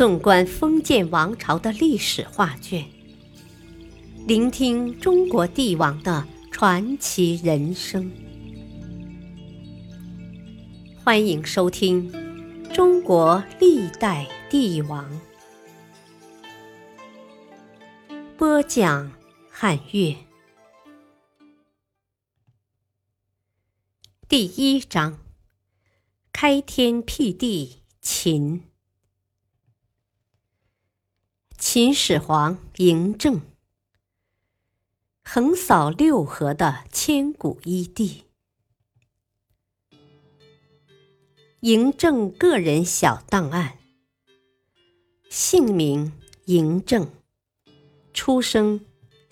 [0.00, 2.86] 纵观封建王朝的历史画卷，
[4.26, 8.10] 聆听中国帝王的传奇人生。
[11.04, 12.10] 欢迎收听
[12.74, 15.04] 《中国历代帝王》，
[18.38, 19.12] 播讲
[19.50, 20.16] 汉乐。
[24.26, 25.18] 第一章：
[26.32, 28.69] 开天辟地，秦。
[31.72, 33.42] 秦始皇嬴政，
[35.22, 38.24] 横扫六合的千古一帝。
[41.60, 43.78] 嬴政个人小档案：
[45.28, 46.12] 姓名
[46.46, 47.08] 嬴政，
[48.12, 48.84] 出生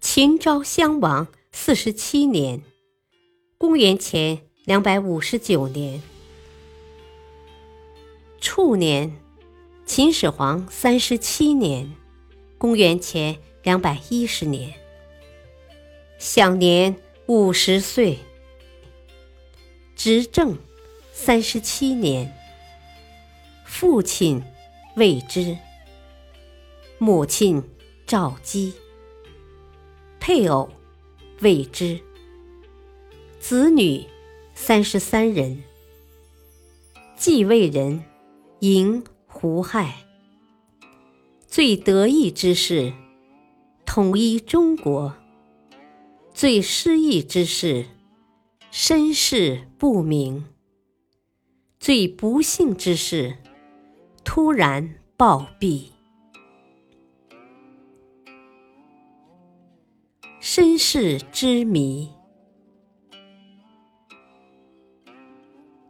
[0.00, 2.62] 秦昭襄王四十七年
[3.58, 6.00] （公元前两百五十九年），
[8.40, 9.14] 卒年
[9.84, 11.94] 秦始皇三十七年。
[12.62, 14.72] 公元前两百一十年，
[16.16, 16.94] 享年
[17.26, 18.20] 五十岁。
[19.96, 20.56] 执政
[21.12, 22.32] 三十七年。
[23.64, 24.40] 父亲
[24.94, 25.58] 未知，
[26.98, 27.68] 母亲
[28.06, 28.72] 赵姬。
[30.20, 30.70] 配偶
[31.40, 31.98] 未知。
[33.40, 34.06] 子女
[34.54, 35.64] 三十三人。
[37.16, 38.04] 继位人
[38.60, 39.96] 嬴胡亥。
[41.54, 42.94] 最得意之事，
[43.84, 45.12] 统一中国；
[46.32, 47.84] 最失意之事，
[48.70, 50.44] 身世不明；
[51.78, 53.36] 最不幸之事，
[54.24, 55.88] 突然暴毙。
[60.40, 62.08] 身世之谜：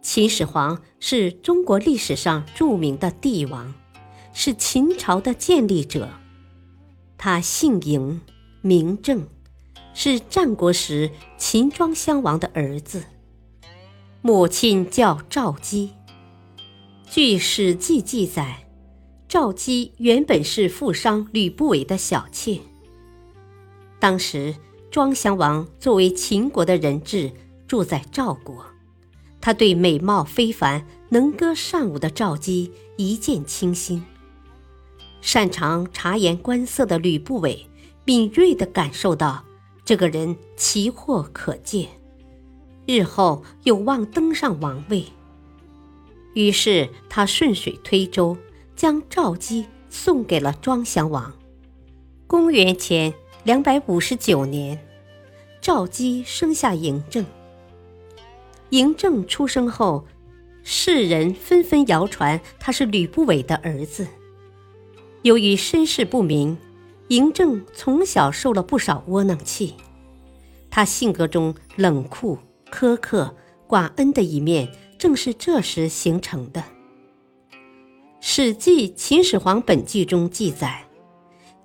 [0.00, 3.74] 秦始皇是中国历史上著名的帝王。
[4.32, 6.08] 是秦朝的建立者，
[7.18, 8.20] 他姓嬴，
[8.62, 9.26] 名政，
[9.92, 13.02] 是战国时秦庄襄王的儿子，
[14.22, 15.90] 母亲叫赵姬。
[17.10, 18.66] 据《史记》记载，
[19.28, 22.60] 赵姬原本是富商吕不韦的小妾。
[23.98, 24.54] 当时
[24.90, 27.32] 庄襄王作为秦国的人质，
[27.66, 28.64] 住在赵国，
[29.40, 34.02] 他对美貌非凡、能歌善舞的赵姬一见倾心。
[35.20, 37.66] 擅长察言观色的吕不韦，
[38.04, 39.44] 敏锐地感受到
[39.84, 41.88] 这个人奇货可借，
[42.86, 45.04] 日后有望登上王位。
[46.34, 48.36] 于是他顺水推舟，
[48.74, 51.32] 将赵姬送给了庄襄王。
[52.26, 53.12] 公元前
[53.44, 54.78] 两百五十九年，
[55.60, 57.26] 赵姬生下嬴政。
[58.70, 60.06] 嬴政出生后，
[60.62, 64.06] 世人纷纷谣传他是吕不韦的儿子。
[65.22, 66.56] 由于身世不明，
[67.08, 69.74] 嬴政从小受了不少窝囊气。
[70.70, 72.38] 他性格中冷酷、
[72.70, 73.34] 苛刻、
[73.68, 76.60] 寡恩的一面，正是这时形成的。
[78.20, 80.84] 《史记·秦始皇本纪》中记载，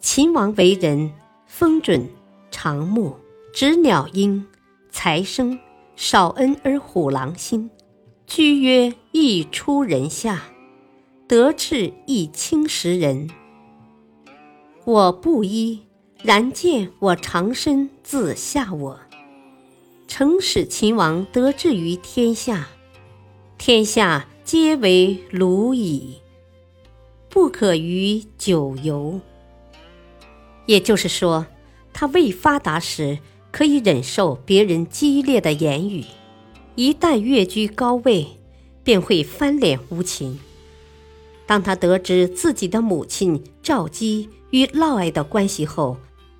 [0.00, 1.12] 秦王为人
[1.46, 2.08] 风准、
[2.50, 3.14] 长目、
[3.52, 4.44] 执鸟鹰、
[4.90, 5.56] 才生，
[5.94, 7.70] 少恩而虎狼心，
[8.26, 10.42] 居曰易出人下，
[11.28, 13.28] 得志易轻食人。
[14.86, 15.80] 我不依，
[16.22, 19.00] 然见我长身自下我，
[20.06, 22.68] 诚使秦王得志于天下，
[23.56, 26.16] 天下皆为鲁矣，
[27.30, 29.18] 不可与久游。
[30.66, 31.46] 也就是说，
[31.94, 33.18] 他未发达时
[33.50, 36.04] 可以忍受别人激烈的言语，
[36.74, 38.26] 一旦跃居高位，
[38.82, 40.38] 便会翻脸无情。
[41.46, 45.96] 当他得知自己的母亲赵姬，与嫪毐的关系后，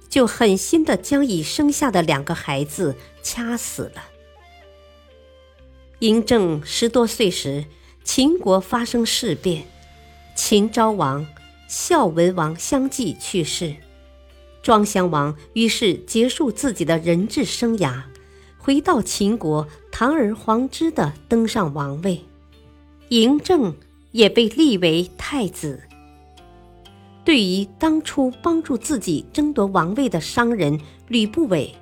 [0.08, 2.94] 就狠心的将已生下的两个孩子
[3.24, 4.04] 掐死了。
[5.98, 7.64] 嬴政十多岁时，
[8.04, 9.64] 秦国发生事变，
[10.36, 11.26] 秦昭王、
[11.66, 13.74] 孝文王相继去世，
[14.62, 18.04] 庄襄王于是结束自己的人质生涯，
[18.58, 22.24] 回到秦国，堂而皇之的登上王位，
[23.08, 23.74] 嬴政
[24.12, 25.82] 也被立为太子。
[27.24, 30.78] 对于当初帮助自己争夺王位的商人
[31.08, 31.74] 吕不韦，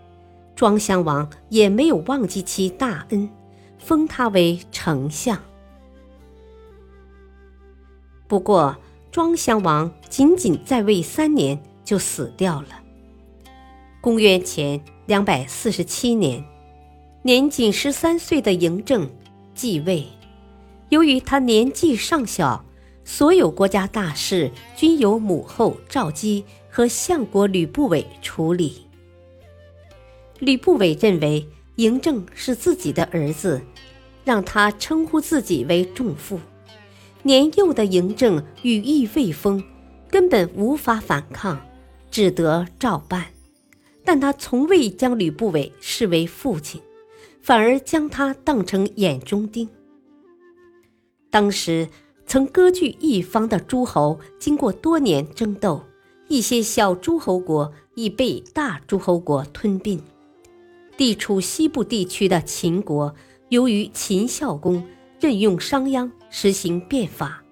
[0.54, 3.28] 庄襄王也没有忘记其大恩，
[3.76, 5.36] 封他为丞相。
[8.28, 8.76] 不过，
[9.10, 12.68] 庄襄王仅仅在位三年就死掉了。
[14.00, 16.44] 公元前两百四十七年，
[17.22, 19.10] 年仅十三岁的嬴政
[19.54, 20.06] 继位，
[20.88, 22.64] 由于他年纪尚小。
[23.04, 28.86] 所有国家大事均由母后赵姬和相国吕不韦处理。
[30.38, 31.46] 吕不韦认为
[31.76, 33.60] 嬴政是自己的儿子，
[34.24, 36.40] 让他称呼自己为仲父。
[37.22, 39.62] 年幼的嬴政羽翼未丰，
[40.10, 41.60] 根本无法反抗，
[42.10, 43.26] 只得照办。
[44.04, 46.80] 但他从未将吕不韦视为父亲，
[47.40, 49.68] 反而将他当成眼中钉。
[51.30, 51.88] 当时
[52.32, 55.84] 曾割据一方的诸侯，经过多年争斗，
[56.28, 60.02] 一些小诸侯国已被大诸侯国吞并。
[60.96, 63.14] 地处西部地区的秦国，
[63.50, 64.82] 由于秦孝公
[65.20, 67.44] 任用商鞅实行变法，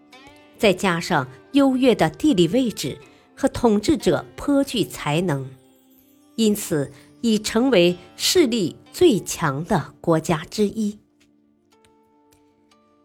[0.57, 2.97] 再加上优越的地理位置
[3.37, 5.47] 和统治者颇具才能。
[6.37, 6.91] 因此，
[7.21, 10.99] 已成为势力最强的国家之一。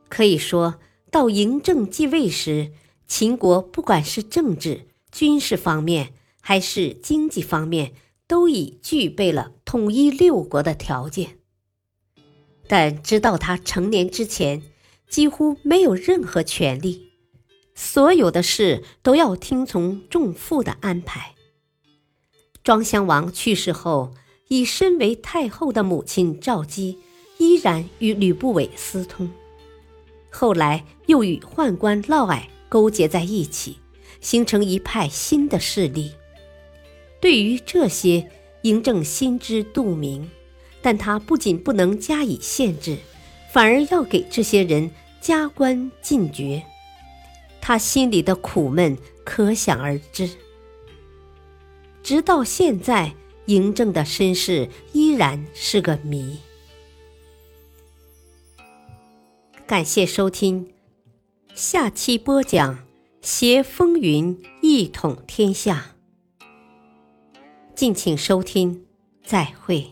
[0.08, 0.76] 可以说，
[1.16, 2.74] 到嬴政继位时，
[3.08, 4.82] 秦国不管是政治、
[5.14, 7.94] 军事方面，还是经济方面，
[8.28, 11.38] 都已具备了统一六国的条件。
[12.68, 14.62] 但直到他成年之前，
[15.08, 17.14] 几乎没有任何权利，
[17.74, 21.36] 所有的事都要听从仲父的安排。
[22.62, 24.14] 庄襄王去世后，
[24.50, 26.98] 以身为太后的母亲赵姬
[27.38, 29.32] 依然与吕不韦私通，
[30.38, 33.78] 后来又与宦官嫪毐勾结在一起，
[34.20, 36.12] 形成一派新的势力。
[37.22, 38.30] 对于这些，
[38.62, 40.30] 嬴政心知肚明，
[40.82, 42.98] 但他不仅不能加以限制，
[43.54, 44.92] 反而要给这些人
[45.22, 46.62] 加官进爵，
[47.62, 50.30] 他心里的苦闷可想而知。
[52.04, 53.14] 直到现在，
[53.48, 56.40] 嬴政的身世依然是个谜。
[59.68, 60.72] 感谢收听，
[61.56, 62.76] 下期播讲
[63.20, 65.96] 《携风云一统天下》。
[67.74, 68.86] 敬请收听，
[69.24, 69.90] 再会。